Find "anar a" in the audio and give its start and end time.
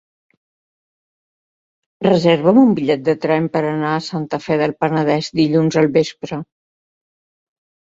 3.75-4.03